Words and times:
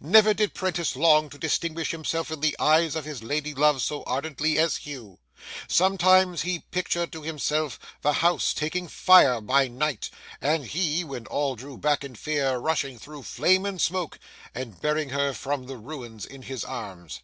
Never 0.00 0.32
did 0.32 0.54
'prentice 0.54 0.96
long 0.96 1.28
to 1.28 1.36
distinguish 1.36 1.90
himself 1.90 2.30
in 2.30 2.40
the 2.40 2.56
eyes 2.58 2.96
of 2.96 3.04
his 3.04 3.22
lady 3.22 3.52
love 3.52 3.82
so 3.82 4.04
ardently 4.04 4.56
as 4.58 4.76
Hugh. 4.78 5.18
Sometimes 5.68 6.40
he 6.40 6.60
pictured 6.70 7.12
to 7.12 7.20
himself 7.20 7.78
the 8.00 8.14
house 8.24 8.54
taking 8.54 8.88
fire 8.88 9.38
by 9.42 9.68
night, 9.68 10.08
and 10.40 10.64
he, 10.64 11.04
when 11.04 11.26
all 11.26 11.56
drew 11.56 11.76
back 11.76 12.04
in 12.04 12.14
fear, 12.14 12.54
rushing 12.56 12.98
through 12.98 13.24
flame 13.24 13.66
and 13.66 13.78
smoke, 13.78 14.18
and 14.54 14.80
bearing 14.80 15.10
her 15.10 15.34
from 15.34 15.66
the 15.66 15.76
ruins 15.76 16.24
in 16.24 16.40
his 16.40 16.64
arms. 16.64 17.20